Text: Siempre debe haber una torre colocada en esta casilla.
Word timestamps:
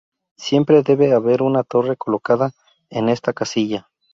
Siempre 0.39 0.81
debe 0.81 1.13
haber 1.13 1.43
una 1.43 1.61
torre 1.63 1.95
colocada 1.95 2.53
en 2.89 3.07
esta 3.07 3.33
casilla. 3.33 3.87